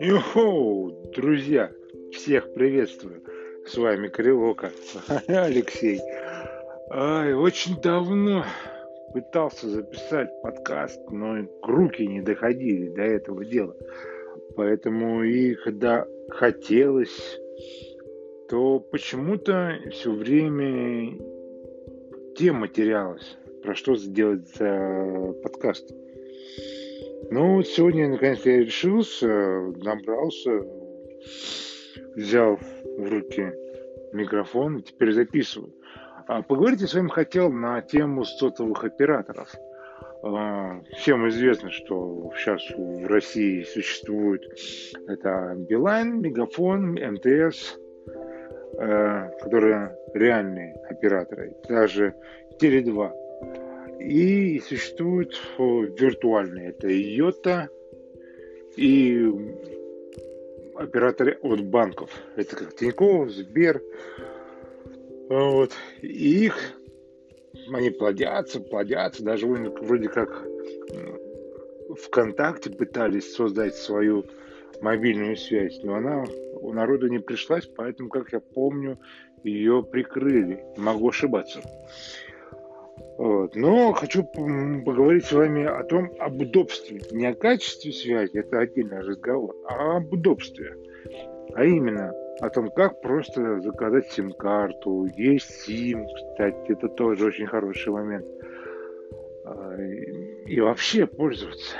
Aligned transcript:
Йоу, 0.00 0.92
друзья, 1.12 1.72
всех 2.12 2.52
приветствую. 2.54 3.20
С 3.66 3.76
вами 3.76 4.06
Кривока, 4.06 4.70
Алексей. 5.26 6.00
Ай, 6.90 7.34
очень 7.34 7.80
давно 7.80 8.44
пытался 9.12 9.68
записать 9.68 10.30
подкаст, 10.42 11.00
но 11.10 11.44
руки 11.62 12.06
не 12.06 12.20
доходили 12.20 12.90
до 12.90 13.02
этого 13.02 13.44
дела. 13.44 13.74
Поэтому 14.54 15.24
и 15.24 15.56
когда 15.56 16.06
хотелось, 16.28 17.40
то 18.48 18.78
почему-то 18.78 19.72
все 19.90 20.12
время 20.12 21.18
тема 22.36 22.68
терялась, 22.68 23.36
про 23.64 23.74
что 23.74 23.96
сделать 23.96 24.46
за 24.56 25.32
подкаст. 25.42 25.90
Ну, 27.30 27.62
сегодня, 27.62 28.08
наконец, 28.08 28.44
я 28.44 28.58
решился, 28.58 29.26
набрался, 29.26 30.60
взял 32.14 32.56
в 32.56 33.10
руки 33.10 33.52
микрофон 34.12 34.78
и 34.78 34.82
теперь 34.82 35.12
записываю. 35.12 35.72
А 36.26 36.42
поговорить 36.42 36.82
я 36.82 36.86
с 36.86 36.94
вами 36.94 37.08
хотел 37.08 37.50
на 37.50 37.80
тему 37.80 38.24
сотовых 38.24 38.84
операторов. 38.84 39.54
А, 40.22 40.80
всем 40.98 41.26
известно, 41.28 41.70
что 41.70 42.30
сейчас 42.36 42.62
в 42.76 43.06
России 43.06 43.62
существует 43.62 44.42
это 45.08 45.54
Билайн, 45.56 46.20
Мегафон, 46.20 46.92
МТС, 46.92 47.78
э, 48.78 49.30
которые 49.40 49.96
реальные 50.12 50.74
операторы, 50.90 51.56
даже 51.66 52.14
Теле2. 52.60 53.23
И 54.04 54.60
существуют 54.60 55.34
виртуальные. 55.58 56.70
Это 56.70 56.88
Йота 56.88 57.68
и 58.76 59.26
операторы 60.74 61.38
от 61.40 61.64
банков. 61.64 62.10
Это 62.36 62.56
как 62.56 62.76
Тинькофф, 62.76 63.30
Сбер. 63.30 63.82
Вот. 65.28 65.72
И 66.02 66.44
их 66.46 66.56
они 67.72 67.90
плодятся, 67.90 68.60
плодятся. 68.60 69.24
Даже 69.24 69.46
вроде 69.46 70.08
как 70.08 70.44
ВКонтакте 72.02 72.70
пытались 72.70 73.34
создать 73.34 73.74
свою 73.74 74.26
мобильную 74.82 75.36
связь, 75.36 75.80
но 75.82 75.94
она 75.94 76.24
у 76.60 76.72
народа 76.72 77.08
не 77.08 77.20
пришлась, 77.20 77.66
поэтому, 77.66 78.08
как 78.10 78.32
я 78.32 78.40
помню, 78.40 78.98
ее 79.44 79.82
прикрыли. 79.82 80.64
Могу 80.76 81.08
ошибаться. 81.08 81.62
Вот. 83.18 83.54
Но 83.54 83.92
хочу 83.92 84.24
поговорить 84.24 85.24
с 85.24 85.32
вами 85.32 85.64
о 85.64 85.82
том, 85.84 86.10
об 86.18 86.40
удобстве. 86.40 87.00
Не 87.12 87.26
о 87.26 87.34
качестве 87.34 87.92
связи, 87.92 88.38
это 88.38 88.60
отдельный 88.60 89.00
разговор, 89.00 89.54
а 89.68 89.96
об 89.96 90.12
удобстве. 90.12 90.76
А 91.54 91.64
именно 91.64 92.12
о 92.40 92.50
том, 92.50 92.70
как 92.70 93.00
просто 93.00 93.60
заказать 93.60 94.10
сим-карту. 94.10 95.06
Есть 95.16 95.50
сим, 95.62 96.06
кстати, 96.06 96.72
это 96.72 96.88
тоже 96.88 97.26
очень 97.26 97.46
хороший 97.46 97.92
момент. 97.92 98.26
А, 99.44 99.76
и 100.46 100.60
вообще 100.60 101.06
пользоваться. 101.06 101.76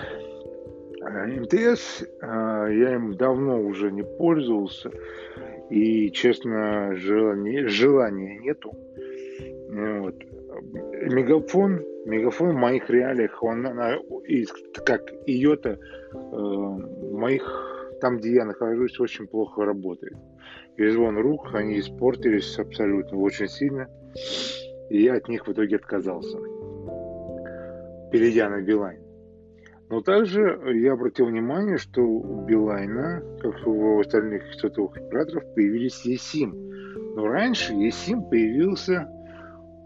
А, 1.03 1.27
МТС, 1.27 2.05
а, 2.21 2.69
я 2.69 2.95
им 2.95 3.17
давно 3.17 3.61
уже 3.61 3.91
не 3.91 4.05
пользовался. 4.05 4.91
И, 5.71 6.11
честно, 6.13 6.95
желания, 6.95 7.67
желания 7.67 8.39
нету. 8.39 8.73
Вот. 9.69 10.15
Мегафон, 10.63 11.83
мегафон 12.07 12.51
в 12.51 12.59
моих 12.59 12.89
реалиях, 12.91 13.43
он, 13.43 13.67
она, 13.67 13.99
как 14.85 15.03
Йота, 15.27 15.79
э, 16.13 16.17
моих, 17.13 17.97
там, 18.01 18.19
где 18.19 18.35
я 18.35 18.45
нахожусь, 18.45 18.99
очень 19.01 19.27
плохо 19.27 19.65
работает. 19.65 20.17
И 20.77 20.89
звон 20.89 21.19
рук, 21.19 21.55
они 21.55 21.79
испортились 21.79 22.59
абсолютно 22.59 23.19
очень 23.19 23.49
сильно. 23.49 23.89
И 24.91 25.03
я 25.03 25.15
от 25.15 25.29
них 25.29 25.47
в 25.47 25.53
итоге 25.53 25.77
отказался, 25.77 26.39
перейдя 28.11 28.49
на 28.51 28.61
Билайн. 28.61 29.05
Но 29.91 30.01
также 30.01 30.59
я 30.75 30.95
обратил 30.95 31.27
внимание, 31.27 31.79
что 31.79 32.01
у 32.03 32.45
Билайна, 32.45 33.23
как 33.41 33.67
у 33.67 34.01
остальных 34.01 34.43
сотовых 34.55 34.97
операторов, 34.97 35.45
появились 35.55 36.05
eSIM. 36.07 36.53
Но 37.15 37.29
раньше 37.29 37.75
eSIM 37.75 38.29
появился 38.29 39.09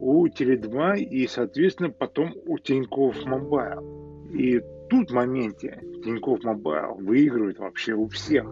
у 0.00 0.26
Теле2 0.26 1.00
и, 1.00 1.26
соответственно, 1.26 1.90
потом 1.90 2.34
у 2.46 2.58
Тинькофф 2.58 3.24
Мобайл. 3.24 4.26
И 4.32 4.62
тут 4.88 5.10
в 5.10 5.14
моменте 5.14 5.80
Тинькофф 6.04 6.44
Мобайл 6.44 6.94
выигрывает 6.94 7.58
вообще 7.58 7.94
у 7.94 8.08
всех. 8.08 8.46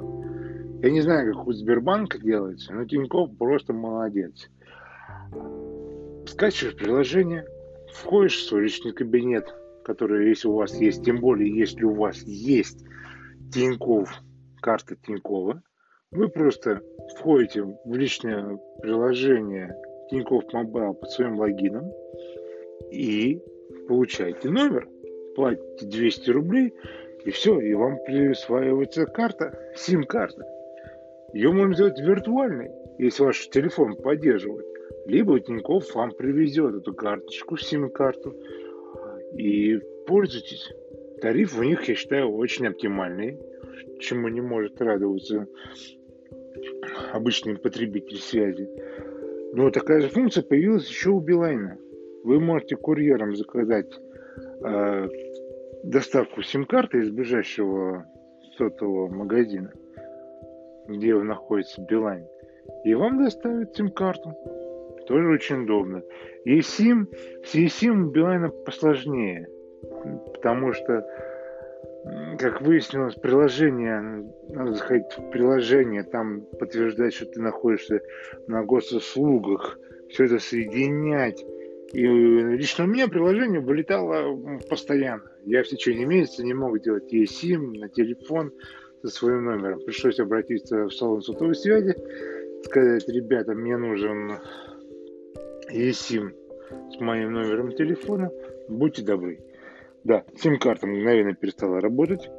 Я 0.83 0.91
не 0.91 1.01
знаю, 1.01 1.35
как 1.35 1.47
у 1.47 1.53
Сбербанка 1.53 2.19
делается, 2.19 2.73
но 2.73 2.85
Тинькофф 2.85 3.37
просто 3.37 3.73
молодец. 3.73 4.51
Скачиваешь 6.27 6.77
приложение, 6.77 7.47
входишь 7.93 8.39
в 8.39 8.49
свой 8.49 8.63
личный 8.63 8.93
кабинет, 8.93 9.55
который, 9.85 10.29
если 10.29 10.49
у 10.49 10.55
вас 10.55 10.75
есть, 10.75 11.05
тем 11.05 11.21
более, 11.21 11.57
если 11.57 11.85
у 11.85 11.95
вас 11.95 12.23
есть 12.23 12.85
Тинькофф, 13.53 14.11
карта 14.61 14.97
Тинькова, 14.97 15.63
вы 16.11 16.29
просто 16.29 16.83
входите 17.17 17.63
в 17.63 17.95
личное 17.95 18.59
приложение 18.81 19.75
Тинькофф 20.11 20.53
Мобайл 20.53 20.95
под 20.95 21.11
своим 21.11 21.39
логином 21.39 21.93
и 22.91 23.43
получаете 23.89 24.49
номер. 24.49 24.89
Платите 25.35 25.87
200 25.87 26.31
рублей, 26.31 26.75
и 27.25 27.31
все, 27.31 27.61
и 27.61 27.75
вам 27.75 27.99
присваивается 28.07 29.07
карта, 29.07 29.59
сим-карта. 29.75 30.47
Ее 31.35 31.53
можно 31.53 31.75
сделать 31.75 32.01
виртуальной, 32.01 32.71
если 32.99 33.25
ваш 33.25 33.49
телефон 33.51 33.97
поддерживает. 33.97 34.67
Либо 35.07 35.39
Тинькофф 35.39 35.95
вам 35.95 36.13
привезет 36.13 36.75
эту 36.75 36.95
карточку, 36.95 37.57
сим-карту, 37.57 38.35
и 39.35 39.79
пользуйтесь. 40.07 40.73
Тариф 41.21 41.59
у 41.59 41.63
них, 41.63 41.89
я 41.89 41.95
считаю, 41.95 42.35
очень 42.35 42.67
оптимальный, 42.67 43.39
чему 44.01 44.29
не 44.29 44.41
может 44.41 44.81
радоваться 44.81 45.47
обычный 47.13 47.57
потребитель 47.57 48.19
связи. 48.19 48.69
Но 49.53 49.71
такая 49.71 50.01
же 50.01 50.09
функция 50.09 50.43
появилась 50.43 50.89
еще 50.89 51.11
у 51.11 51.21
Билайна. 51.21 51.79
Вы 52.25 52.41
можете 52.41 52.77
курьером 52.77 53.37
заказать 53.37 53.91
э, 54.63 55.09
доставку 55.85 56.43
сим-карты 56.43 56.99
из 56.99 57.11
ближайшего 57.11 58.07
сотового 58.57 59.09
магазина, 59.09 59.73
где 60.89 61.15
находится 61.15 61.83
Билайн, 61.83 62.27
и 62.85 62.95
вам 62.95 63.23
доставят 63.23 63.77
сим-карту. 63.77 64.35
Тоже 65.07 65.29
очень 65.29 65.63
удобно. 65.63 66.03
И 66.45 66.61
сим, 66.63 67.09
с 67.45 67.55
eSIM 67.55 68.11
Билайна 68.11 68.49
посложнее, 68.49 69.49
потому 70.35 70.73
что 70.73 71.07
как 72.39 72.61
выяснилось, 72.61 73.15
приложение, 73.15 74.31
надо 74.49 74.75
заходить 74.75 75.07
в 75.17 75.31
приложение, 75.31 76.03
там 76.03 76.43
подтверждать, 76.59 77.15
что 77.15 77.27
ты 77.27 77.41
находишься 77.41 78.01
на 78.47 78.63
госуслугах, 78.63 79.79
все 80.11 80.25
это 80.25 80.39
соединять. 80.39 81.45
И 81.93 82.03
лично 82.03 82.85
у 82.85 82.89
меня 82.89 83.09
приложение 83.09 83.61
вылетало 83.61 84.59
постоянно. 84.69 85.31
Я 85.45 85.63
в 85.63 85.69
течение 85.69 86.05
месяца 86.05 86.45
не 86.45 86.55
мог 86.55 86.81
делать 86.81 87.13
eSIM 87.13 87.79
на 87.79 87.89
телефон 87.89 88.53
со 89.03 89.09
своим 89.09 89.45
номером. 89.45 89.81
Пришлось 89.81 90.19
обратиться 90.19 90.85
в 90.85 90.91
салон 90.91 91.23
сотовой 91.23 91.55
связи, 91.55 91.95
сказать, 92.65 93.09
ребята, 93.09 93.55
мне 93.55 93.77
нужен 93.77 94.33
eSIM 95.73 96.33
с 96.91 97.01
моим 97.01 97.33
номером 97.33 97.73
телефона, 97.73 98.31
будьте 98.69 99.03
добры. 99.03 99.39
Да, 100.07 100.23
сим-карта 100.37 100.87
мгновенно 100.87 101.35
перестала 101.35 101.81
работать. 101.81 102.31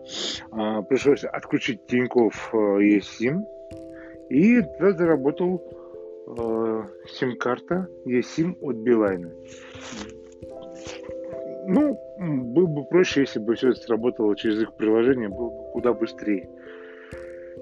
А, 0.52 0.82
пришлось 0.84 1.26
отключить 1.26 1.86
Тинькофф 1.88 2.54
eSIM. 2.54 3.42
Э, 3.42 4.34
и 4.34 4.62
тогда 4.62 4.92
заработал 4.94 5.62
э, 6.28 6.84
сим-карта 7.10 7.90
eSIM 8.06 8.56
от 8.62 8.78
Билайна. 8.78 9.34
Ну, 11.68 12.00
было 12.18 12.68
бы 12.68 12.86
проще, 12.86 13.22
если 13.22 13.40
бы 13.40 13.56
все 13.56 13.72
это 13.72 13.82
сработало 13.82 14.34
через 14.38 14.62
их 14.62 14.74
приложение, 14.78 15.28
было 15.28 15.50
бы 15.50 15.72
куда 15.74 15.92
быстрее 15.92 16.50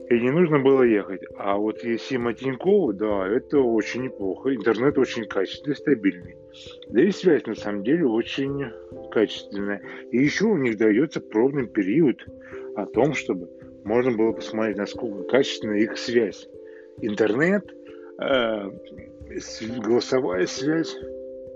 и 0.10 0.20
не 0.20 0.32
нужно 0.32 0.60
было 0.60 0.84
ехать. 0.84 1.22
А 1.38 1.58
вот 1.58 1.80
Сима 1.80 2.34
Тинькова, 2.34 2.94
да, 2.94 3.28
это 3.28 3.60
очень 3.60 4.04
неплохо. 4.04 4.54
Интернет 4.54 4.98
очень 4.98 5.26
качественный, 5.26 5.76
стабильный. 5.76 6.36
Да 6.90 7.02
и 7.02 7.12
связь 7.12 7.46
на 7.46 7.56
самом 7.56 7.84
деле 7.84 8.06
очень 8.06 8.72
качественная. 9.12 9.82
И 10.12 10.18
еще 10.18 10.46
у 10.46 10.58
них 10.58 10.78
дается 10.78 11.22
пробный 11.22 11.68
период 11.68 12.24
о 12.76 12.86
том, 12.86 13.14
чтобы 13.14 13.50
можно 13.84 14.12
было 14.12 14.32
посмотреть, 14.32 14.78
насколько 14.78 15.24
качественна 15.24 15.74
их 15.74 15.98
связь. 15.98 16.48
Интернет, 17.02 17.66
э, 18.22 18.70
голосовая 19.84 20.46
связь. 20.46 20.96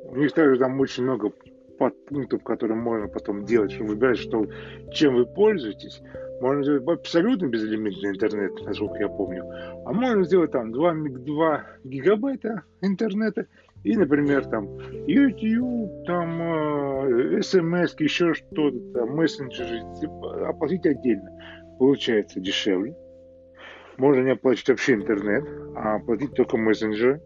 У 0.05 0.15
них 0.15 0.31
также 0.31 0.57
там 0.57 0.79
очень 0.79 1.03
много 1.03 1.31
подпунктов, 1.77 2.43
которые 2.43 2.77
можно 2.77 3.07
потом 3.07 3.45
делать, 3.45 3.71
чтобы 3.71 3.91
выбирать, 3.91 4.17
что, 4.17 4.45
чем 4.91 5.15
вы 5.15 5.25
пользуетесь. 5.25 6.01
Можно 6.41 6.63
сделать 6.63 6.87
абсолютно 6.87 7.47
безлимитный 7.47 8.11
интернет, 8.11 8.53
насколько 8.65 8.97
я 8.97 9.09
помню. 9.09 9.43
А 9.85 9.91
можно 9.91 10.23
сделать 10.23 10.51
там 10.51 10.71
2, 10.71 10.93
2 10.93 11.65
гигабайта 11.83 12.63
интернета 12.81 13.45
и, 13.83 13.95
например, 13.95 14.45
там 14.45 14.77
YouTube, 15.07 16.05
там 16.05 16.41
э, 16.41 17.41
смс, 17.41 17.95
еще 17.99 18.33
что-то, 18.33 18.77
там, 18.93 19.15
мессенджеры, 19.15 19.81
типа, 19.99 20.49
оплатить 20.49 20.85
отдельно. 20.85 21.29
Получается 21.77 22.39
дешевле. 22.41 22.95
Можно 23.97 24.21
не 24.21 24.31
оплачивать 24.31 24.69
вообще 24.69 24.93
интернет, 24.93 25.45
а 25.75 25.95
оплатить 25.95 26.33
только 26.33 26.57
мессенджеры. 26.57 27.21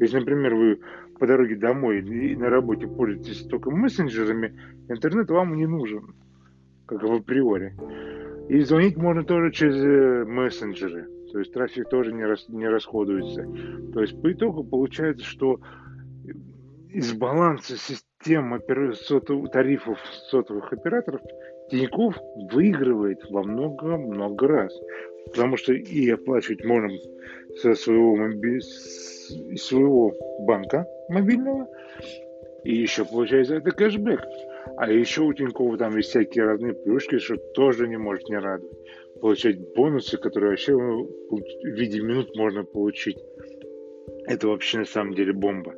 Если, 0.00 0.18
например, 0.18 0.54
вы 0.54 0.80
по 1.18 1.26
дороге 1.26 1.56
домой 1.56 2.00
и 2.00 2.36
на 2.36 2.48
работе 2.48 2.86
пользуетесь 2.86 3.46
только 3.46 3.70
мессенджерами, 3.70 4.58
интернет 4.88 5.30
вам 5.30 5.56
не 5.56 5.66
нужен, 5.66 6.14
как 6.86 7.02
в 7.02 7.12
априори. 7.12 7.74
И 8.48 8.60
звонить 8.62 8.96
можно 8.96 9.24
тоже 9.24 9.52
через 9.52 9.76
э, 9.76 10.24
мессенджеры. 10.24 11.06
То 11.32 11.38
есть 11.38 11.52
трафик 11.52 11.88
тоже 11.88 12.12
не, 12.12 12.24
рас, 12.24 12.48
не 12.48 12.66
расходуется. 12.66 13.46
То 13.92 14.00
есть 14.00 14.20
по 14.20 14.32
итогу 14.32 14.64
получается, 14.64 15.24
что 15.24 15.60
из 16.90 17.12
баланса 17.12 17.76
систем 17.76 18.58
сотов, 18.94 19.50
тарифов 19.50 19.98
сотовых 20.30 20.72
операторов 20.72 21.20
Тиньков 21.70 22.16
выигрывает 22.50 23.18
во 23.30 23.42
много-много 23.42 24.48
раз. 24.48 24.72
Потому 25.26 25.58
что 25.58 25.74
и 25.74 26.08
оплачивать 26.08 26.64
можно 26.64 26.96
со 27.60 27.74
своего, 27.74 28.16
моби... 28.16 28.60
своего 28.60 30.14
банка 30.40 30.86
мобильного, 31.10 31.68
и 32.68 32.82
еще 32.82 33.06
получается 33.06 33.54
это 33.56 33.70
кэшбэк. 33.70 34.20
А 34.76 34.90
еще 34.90 35.22
у 35.22 35.32
Тинькова 35.32 35.78
там 35.78 35.96
есть 35.96 36.10
всякие 36.10 36.44
разные 36.44 36.74
плюшки, 36.74 37.18
что 37.18 37.36
тоже 37.54 37.88
не 37.88 37.96
может 37.96 38.28
не 38.28 38.36
радовать. 38.36 38.76
Получать 39.22 39.58
бонусы, 39.74 40.18
которые 40.18 40.50
вообще 40.50 40.72
ну, 40.72 41.04
в 41.30 41.66
виде 41.78 42.02
минут 42.02 42.36
можно 42.36 42.64
получить. 42.64 43.16
Это 44.26 44.48
вообще 44.48 44.80
на 44.80 44.84
самом 44.84 45.14
деле 45.14 45.32
бомба. 45.32 45.74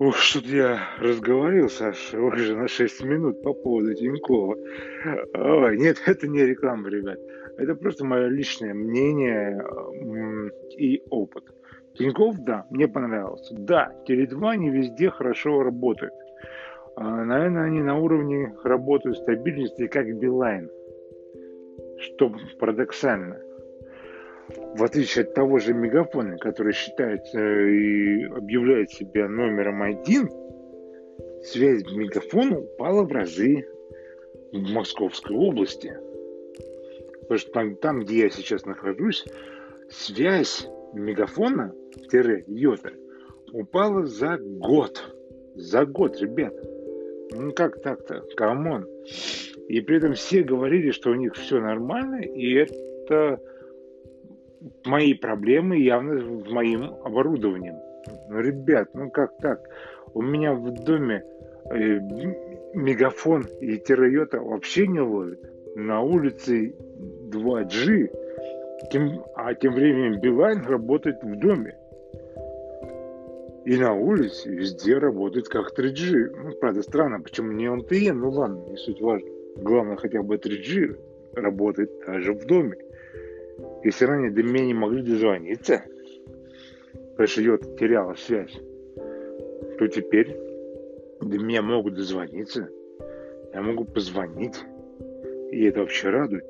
Ух, 0.00 0.16
что-то 0.16 0.48
я 0.48 0.80
разговаривал, 0.98 1.68
Саша, 1.68 2.18
уже 2.18 2.56
на 2.56 2.66
6 2.66 3.04
минут 3.04 3.42
по 3.42 3.52
поводу 3.52 3.92
Тинькова. 3.92 4.56
Ой, 5.34 5.76
нет, 5.76 5.98
это 6.06 6.26
не 6.26 6.46
реклама, 6.46 6.88
ребят. 6.88 7.18
Это 7.58 7.74
просто 7.74 8.06
мое 8.06 8.28
личное 8.28 8.72
мнение 8.72 9.62
и 10.78 11.02
опыт. 11.10 11.44
Тиньков, 11.98 12.38
да, 12.38 12.64
мне 12.70 12.86
понравился. 12.86 13.54
Да, 13.58 13.92
Теле2 14.06 14.56
не 14.56 14.70
везде 14.70 15.10
хорошо 15.10 15.62
работает. 15.64 16.12
А, 16.94 17.24
наверное, 17.24 17.64
они 17.64 17.82
на 17.82 17.98
уровне 17.98 18.54
работают 18.62 19.18
стабильности, 19.18 19.88
как 19.88 20.06
Билайн. 20.06 20.70
Что 21.98 22.32
парадоксально. 22.60 23.40
В 24.76 24.82
отличие 24.82 25.24
от 25.24 25.34
того 25.34 25.58
же 25.58 25.74
Мегафона, 25.74 26.38
который 26.38 26.72
считается 26.72 27.40
и 27.40 28.24
объявляет 28.24 28.90
себя 28.90 29.28
номером 29.28 29.82
один, 29.82 30.30
связь 31.42 31.82
Мегафона 31.92 32.60
упала 32.60 33.02
в 33.02 33.12
разы 33.12 33.66
в 34.52 34.72
Московской 34.72 35.36
области. 35.36 35.92
Потому 37.22 37.38
что 37.38 37.50
там, 37.50 37.76
там 37.76 38.00
где 38.00 38.20
я 38.20 38.30
сейчас 38.30 38.64
нахожусь, 38.64 39.26
связь 39.90 40.66
Мегафона, 40.98 41.72
йота, 42.46 42.90
упала 43.52 44.06
за 44.06 44.38
год. 44.38 45.14
За 45.54 45.84
год, 45.84 46.20
ребята. 46.20 46.62
Ну 47.32 47.52
как 47.52 47.80
так-то? 47.82 48.22
Come 48.36 48.65
on. 48.65 48.86
И 49.68 49.80
при 49.80 49.98
этом 49.98 50.14
все 50.14 50.42
говорили, 50.42 50.90
что 50.90 51.10
у 51.10 51.14
них 51.14 51.34
все 51.34 51.60
нормально, 51.60 52.22
и 52.22 52.54
это 52.54 53.40
мои 54.84 55.14
проблемы 55.14 55.78
явно 55.78 56.20
с 56.20 56.50
моим 56.50 56.94
оборудованием. 57.04 57.76
Ну, 58.28 58.40
ребят, 58.40 58.88
ну 58.94 59.10
как 59.10 59.36
так? 59.38 59.60
У 60.14 60.22
меня 60.22 60.54
в 60.54 60.70
доме 60.84 61.22
э, 61.70 62.00
мегафон 62.74 63.46
и 63.60 63.76
терайота 63.76 64.40
вообще 64.40 64.86
не 64.86 65.00
ловит. 65.00 65.40
На 65.76 66.00
улице 66.00 66.74
2G, 67.30 68.10
тем, 68.90 69.24
а 69.34 69.54
тем 69.54 69.74
временем 69.74 70.20
Билайн 70.20 70.64
работает 70.64 71.22
в 71.22 71.38
доме. 71.38 71.76
И 73.64 73.76
на 73.76 73.92
улице 73.92 74.48
везде 74.48 74.96
работает 74.98 75.48
как 75.48 75.78
3G. 75.78 76.30
Ну, 76.42 76.52
правда, 76.52 76.82
странно, 76.82 77.20
почему 77.20 77.52
не 77.52 77.66
LTE, 77.66 78.12
ну 78.12 78.30
ладно, 78.30 78.64
не 78.70 78.76
суть 78.76 79.00
важно. 79.00 79.28
Главное, 79.56 79.96
хотя 79.96 80.22
бы 80.22 80.36
3G 80.36 80.96
работает 81.34 81.90
даже 82.06 82.32
в 82.32 82.46
доме. 82.46 82.76
Если 83.84 84.04
ранее 84.04 84.30
до 84.30 84.42
меня 84.42 84.64
не 84.64 84.74
могли 84.74 85.02
дозвониться, 85.02 85.82
потому 87.10 87.26
что 87.26 87.42
йота 87.42 87.76
теряла 87.76 88.14
связь, 88.14 88.58
то 89.78 89.86
теперь 89.88 90.36
до 91.20 91.38
меня 91.38 91.62
могут 91.62 91.94
дозвониться, 91.94 92.68
я 93.52 93.60
могу 93.60 93.84
позвонить, 93.84 94.56
и 95.50 95.64
это 95.64 95.80
вообще 95.80 96.10
радует. 96.10 96.44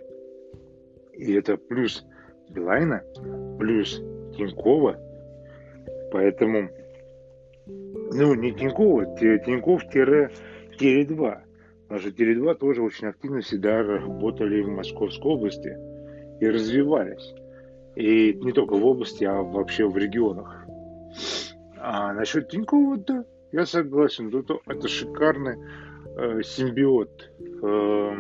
И 1.15 1.35
это 1.35 1.57
плюс 1.57 2.05
Билайна, 2.51 3.03
плюс 3.59 4.03
Тинькова, 4.37 4.99
поэтому 6.13 6.69
ну, 7.67 8.35
не 8.35 8.53
Тинькова, 8.53 9.17
Тиньков-Теле2. 9.17 11.39
Потому 11.89 12.01
что 12.01 12.11
Теле2 12.11 12.55
тоже 12.57 12.83
очень 12.83 13.09
активно 13.09 13.41
всегда 13.41 13.83
работали 13.83 14.63
в 14.63 14.69
Московской 14.69 15.33
области 15.33 15.77
и 16.41 16.47
развивались. 16.47 17.35
И 17.97 18.35
не 18.35 18.53
только 18.53 18.75
в 18.75 18.85
области, 18.85 19.25
а 19.25 19.43
вообще 19.43 19.89
в 19.89 19.97
регионах. 19.97 20.65
А 21.79 22.13
насчет 22.13 22.49
Тинькова, 22.49 22.99
да, 22.99 23.25
я 23.53 23.67
согласен. 23.67 24.29
Это, 24.29 24.59
это 24.67 24.89
шикарный 24.89 25.57
э, 26.17 26.43
симбиот 26.43 27.31
э, 27.63 28.17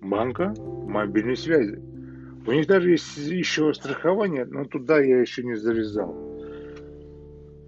банка 0.00 0.54
мобильной 0.58 1.36
связи. 1.36 1.80
У 2.46 2.52
них 2.52 2.66
даже 2.66 2.90
есть 2.90 3.16
еще 3.16 3.72
страхование, 3.72 4.44
но 4.44 4.64
туда 4.64 5.00
я 5.00 5.20
еще 5.20 5.44
не 5.44 5.54
завязал. 5.54 6.14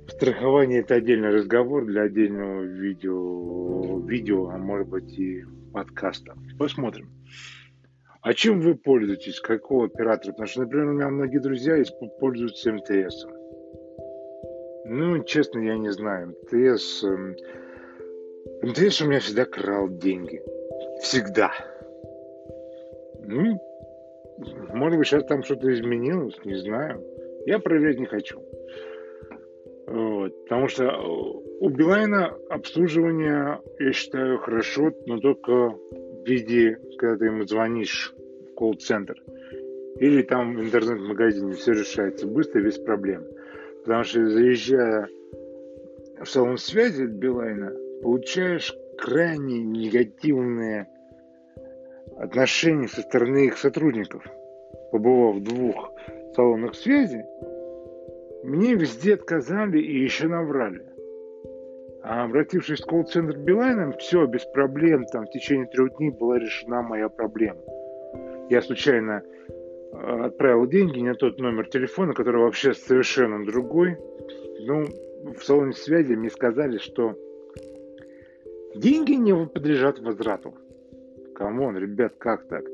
Страхование 0.08 0.80
это 0.80 0.96
отдельный 0.96 1.30
разговор 1.30 1.86
для 1.86 2.02
отдельного 2.02 2.62
видео, 2.62 4.00
видео, 4.00 4.48
а 4.48 4.58
может 4.58 4.88
быть 4.88 5.18
и 5.18 5.44
подкаста. 5.72 6.34
Посмотрим. 6.58 7.10
А 8.20 8.32
чем 8.32 8.60
вы 8.60 8.74
пользуетесь? 8.74 9.38
Какого 9.40 9.86
оператора? 9.86 10.32
Потому 10.32 10.48
что, 10.48 10.60
например, 10.62 10.86
у 10.86 10.92
меня 10.92 11.08
многие 11.08 11.38
друзья 11.38 11.82
пользуются 12.18 12.72
МТС. 12.72 13.26
Ну, 14.86 15.22
честно, 15.24 15.60
я 15.60 15.76
не 15.76 15.90
знаю. 15.92 16.34
МТС... 16.42 17.04
Эм, 17.04 17.36
МТС 18.62 19.02
у 19.02 19.06
меня 19.06 19.20
всегда 19.20 19.44
крал 19.44 19.88
деньги. 19.88 20.42
Всегда. 21.02 21.52
Ну, 23.26 23.60
может 24.72 24.98
быть, 24.98 25.06
сейчас 25.06 25.24
там 25.26 25.42
что-то 25.42 25.72
изменилось, 25.72 26.38
не 26.44 26.56
знаю. 26.56 27.02
Я 27.46 27.58
проверять 27.58 27.98
не 27.98 28.06
хочу. 28.06 28.40
Вот, 29.86 30.44
потому 30.44 30.68
что 30.68 30.90
у 31.60 31.68
Билайна 31.68 32.34
обслуживание, 32.48 33.60
я 33.78 33.92
считаю, 33.92 34.38
хорошо, 34.38 34.92
но 35.06 35.18
только 35.18 35.50
в 35.50 36.24
виде, 36.26 36.78
когда 36.98 37.18
ты 37.18 37.26
ему 37.26 37.44
звонишь 37.44 38.14
в 38.50 38.54
колл-центр. 38.54 39.22
Или 39.98 40.22
там 40.22 40.56
в 40.56 40.60
интернет-магазине 40.62 41.52
все 41.52 41.72
решается 41.72 42.26
быстро, 42.26 42.62
без 42.62 42.78
проблем. 42.78 43.24
Потому 43.84 44.04
что 44.04 44.26
заезжая 44.26 45.08
в 46.20 46.26
салон 46.26 46.56
связи 46.56 47.04
от 47.04 47.10
Билайна, 47.10 47.72
получаешь 48.02 48.74
крайне 48.98 49.62
негативные 49.62 50.88
отношения 52.18 52.88
со 52.88 53.02
стороны 53.02 53.46
их 53.46 53.58
сотрудников. 53.58 54.26
Побывав 54.92 55.36
в 55.36 55.42
двух 55.42 55.92
салонах 56.34 56.74
связи, 56.74 57.24
мне 58.44 58.74
везде 58.74 59.14
отказали 59.14 59.78
и 59.78 60.02
еще 60.02 60.28
наврали. 60.28 60.84
А 62.02 62.24
обратившись 62.24 62.82
в 62.82 62.86
колл-центр 62.86 63.38
Билайна, 63.38 63.92
все, 63.92 64.26
без 64.26 64.44
проблем, 64.44 65.06
там 65.06 65.24
в 65.24 65.30
течение 65.30 65.66
трех 65.66 65.96
дней 65.96 66.10
была 66.10 66.38
решена 66.38 66.82
моя 66.82 67.08
проблема. 67.08 67.60
Я 68.50 68.60
случайно 68.60 69.22
э, 69.22 69.96
отправил 70.26 70.66
деньги 70.66 71.00
на 71.00 71.14
тот 71.14 71.38
номер 71.38 71.66
телефона, 71.68 72.12
который 72.12 72.42
вообще 72.42 72.74
совершенно 72.74 73.44
другой. 73.46 73.96
Ну, 74.60 74.84
в 75.34 75.42
салоне 75.42 75.72
связи 75.72 76.12
мне 76.12 76.28
сказали, 76.28 76.76
что 76.76 77.14
деньги 78.74 79.12
не 79.12 79.34
подлежат 79.46 79.98
возврату. 79.98 80.54
Come 81.34 81.58
on, 81.58 81.76
ребят, 81.76 82.14
как 82.18 82.46
так? 82.48 82.64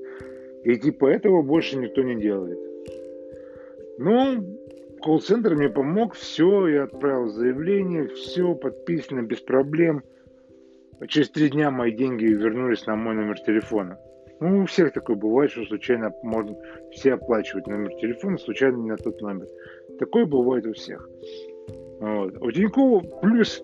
И 0.64 0.76
типа 0.76 1.06
этого 1.06 1.42
больше 1.42 1.76
никто 1.76 2.02
не 2.02 2.16
делает. 2.16 2.58
Ну, 3.98 4.58
колл-центр 5.02 5.54
мне 5.54 5.68
помог, 5.68 6.14
все, 6.14 6.68
я 6.68 6.84
отправил 6.84 7.28
заявление, 7.28 8.08
все 8.08 8.54
подписано 8.54 9.22
без 9.22 9.40
проблем. 9.40 10.02
Через 11.08 11.30
три 11.30 11.48
дня 11.48 11.70
мои 11.70 11.92
деньги 11.92 12.24
вернулись 12.24 12.86
на 12.86 12.96
мой 12.96 13.14
номер 13.14 13.40
телефона. 13.40 13.98
Ну, 14.40 14.62
у 14.62 14.66
всех 14.66 14.92
такое 14.92 15.16
бывает, 15.16 15.50
что 15.50 15.64
случайно 15.64 16.14
можно 16.22 16.56
все 16.92 17.14
оплачивать 17.14 17.66
номер 17.66 17.94
телефона, 17.96 18.38
случайно 18.38 18.76
не 18.76 18.90
на 18.90 18.96
тот 18.96 19.20
номер. 19.20 19.46
Такое 19.98 20.24
бывает 20.24 20.66
у 20.66 20.72
всех. 20.72 21.08
Вот. 22.00 22.36
У 22.40 22.50
Тинькова 22.50 23.00
плюс 23.20 23.62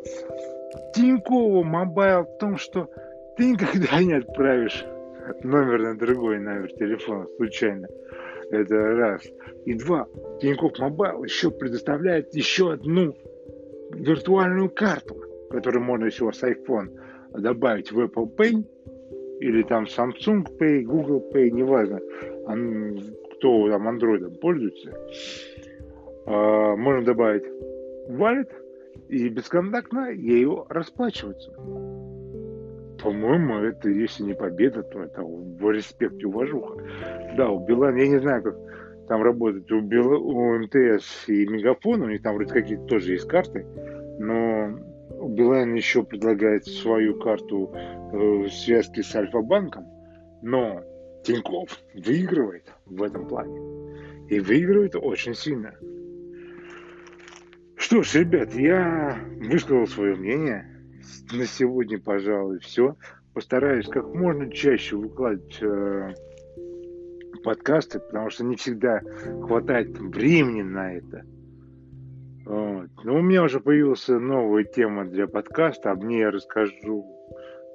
Тинькофф 0.95 1.63
Мобайл 1.63 2.25
в 2.25 2.39
том, 2.39 2.59
что 2.59 2.91
ты 3.37 3.51
никогда 3.51 4.03
не 4.03 4.15
отправишь 4.15 4.85
номер 5.43 5.83
на 5.83 5.97
другой 5.97 6.39
номер 6.39 6.71
телефона 6.73 7.27
случайно. 7.37 7.87
Это 8.51 8.75
раз. 8.75 9.23
И 9.65 9.75
два. 9.75 10.07
Тинькофф 10.41 10.79
Мобайл 10.79 11.25
еще 11.25 11.51
предоставляет 11.51 12.35
еще 12.35 12.73
одну 12.73 13.15
виртуальную 13.93 14.71
карту, 14.71 15.17
которую 15.51 15.83
можно 15.83 16.07
еще 16.07 16.33
с 16.33 16.43
iPhone 16.43 16.91
добавить 17.33 17.91
в 17.93 18.01
Apple 18.01 18.35
Pay 18.37 18.65
или 19.41 19.63
там 19.65 19.85
Samsung 19.85 20.47
Pay, 20.59 20.83
Google 20.83 21.29
Pay, 21.35 21.51
неважно, 21.51 22.01
кто 23.37 23.69
там 23.69 23.89
Android 23.89 24.39
пользуется. 24.39 24.93
А, 26.27 26.77
можно 26.77 27.05
добавить 27.05 27.45
валет 28.09 28.51
и 29.09 29.29
бесконтактно 29.29 30.11
ею 30.11 30.65
расплачиваться. 30.69 31.53
По-моему, 33.03 33.59
это 33.59 33.89
если 33.89 34.25
не 34.25 34.35
победа, 34.35 34.83
то 34.83 35.03
это 35.03 35.23
в 35.23 35.71
респекте 35.71 36.27
уважуха. 36.27 36.83
Да, 37.37 37.51
у 37.51 37.65
Билайна, 37.65 37.99
я 37.99 38.09
не 38.09 38.21
знаю, 38.21 38.43
как 38.43 38.57
там 39.09 39.23
работает 39.23 39.71
у, 39.71 39.81
Бил, 39.81 40.13
у 40.13 40.59
МТС 40.59 41.29
и 41.29 41.47
Мегафона, 41.47 42.07
у 42.07 42.09
них 42.09 42.23
там 42.23 42.35
вроде 42.35 42.53
какие-то 42.53 42.85
тоже 42.87 43.13
есть 43.13 43.29
карты, 43.29 43.67
но 44.19 44.79
Билайн 45.29 45.75
еще 45.75 46.03
предлагает 46.03 46.67
свою 46.67 47.19
карту 47.19 47.73
э, 47.75 48.49
связки 48.49 49.03
с 49.03 49.15
Альфа-банком, 49.15 49.87
но 50.43 50.83
Тиньков 51.25 51.79
выигрывает 51.95 52.73
в 52.87 53.03
этом 53.03 53.27
плане. 53.27 53.61
И 54.29 54.41
выигрывает 54.41 54.97
очень 54.97 55.35
сильно. 55.35 55.75
Что 57.77 58.03
ж, 58.03 58.15
ребят, 58.17 58.53
я 58.55 59.19
высказал 59.41 59.87
свое 59.87 60.17
мнение. 60.17 60.76
На 61.33 61.47
сегодня, 61.47 61.99
пожалуй, 61.99 62.61
все. 62.61 62.97
Постараюсь 63.35 63.87
как 63.87 64.15
можно 64.15 64.51
чаще 64.51 64.97
выкладывать 64.97 65.59
э, 65.61 66.15
подкасты, 67.45 68.01
потому 68.01 68.31
что 68.31 68.45
не 68.45 68.57
всегда 68.57 69.01
хватает 69.43 69.99
времени 69.99 70.63
на 70.63 70.95
это. 70.95 71.25
Вот. 72.45 72.89
Но 73.05 73.17
у 73.17 73.23
меня 73.23 73.43
уже 73.43 73.61
появилась 73.61 74.07
новая 74.09 74.65
тема 74.65 75.05
для 75.05 75.27
подкаста, 75.27 75.91
об 75.91 76.05
ней 76.05 76.21
я 76.21 76.31
расскажу 76.31 77.05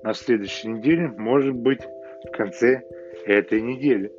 на 0.03 0.13
следующей 0.13 0.69
неделе, 0.69 1.09
может 1.09 1.53
быть, 1.53 1.81
в 2.25 2.31
конце 2.35 2.81
этой 3.25 3.61
недели. 3.61 4.11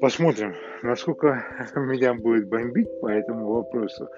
Посмотрим, 0.00 0.54
насколько 0.82 1.44
меня 1.76 2.14
будет 2.14 2.48
бомбить 2.48 2.88
по 3.00 3.08
этому 3.08 3.48
вопросу. 3.48 4.08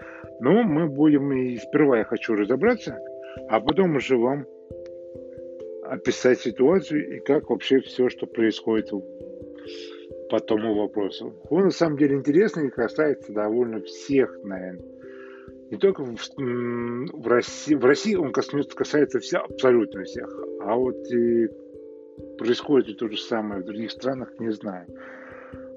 Но 0.41 0.62
мы 0.62 0.87
будем, 0.87 1.33
и 1.33 1.57
сперва 1.57 1.99
я 1.99 2.05
хочу 2.05 2.35
разобраться, 2.35 2.99
а 3.49 3.60
потом 3.60 3.96
уже 3.96 4.16
вам 4.16 4.46
описать 5.84 6.40
ситуацию 6.40 7.16
и 7.16 7.20
как 7.20 7.50
вообще 7.50 7.80
все, 7.80 8.08
что 8.08 8.26
происходит 8.26 8.90
по 10.28 10.38
тому 10.38 10.75
вопросу. 10.75 11.34
Он 11.49 11.64
на 11.64 11.70
самом 11.70 11.99
деле 11.99 12.16
интересный 12.16 12.68
и 12.68 12.70
касается 12.70 13.32
довольно 13.32 13.80
всех, 13.82 14.38
наверное. 14.44 14.84
Не 15.70 15.76
только 15.76 16.04
в, 16.04 16.16
в 16.37 17.28
России, 17.28 17.75
в 17.75 17.84
России 17.84 18.14
он 18.14 18.32
коснется, 18.32 18.76
касается 18.76 19.20
вся, 19.20 19.40
абсолютно 19.40 20.02
всех, 20.04 20.28
а 20.62 20.75
вот 20.76 20.96
и 21.12 21.49
происходит 22.38 22.88
и 22.88 22.94
то 22.94 23.08
же 23.08 23.16
самое 23.18 23.62
в 23.62 23.64
других 23.64 23.90
странах, 23.90 24.32
не 24.38 24.50
знаю. 24.50 24.87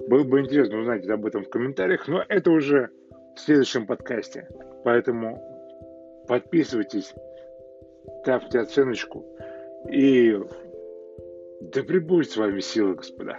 Было 0.07 0.24
бы 0.24 0.39
интересно 0.39 0.79
узнать 0.79 1.07
об 1.07 1.25
этом 1.25 1.43
в 1.43 1.50
комментариях, 1.50 2.07
но 2.07 2.24
это 2.27 2.51
уже 2.51 2.89
в 3.36 3.39
следующем 3.39 3.86
подкасте. 3.86 4.48
Поэтому 4.83 5.41
подписывайтесь, 6.27 7.13
ставьте 8.24 8.60
оценочку 8.60 9.25
и 9.92 10.39
да 11.60 11.84
пребудет 11.84 12.32
с 12.32 12.38
вами 12.38 12.62
сила, 12.62 12.94
господа. 12.94 13.38